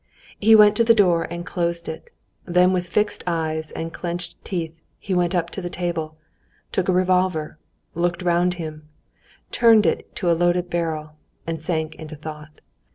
[0.39, 2.09] He went to the door and closed it,
[2.45, 6.17] then with fixed eyes and clenched teeth he went up to the table,
[6.71, 7.59] took a revolver,
[7.93, 8.89] looked round him,
[9.51, 12.61] turned it to a loaded barrel, and sank into thought.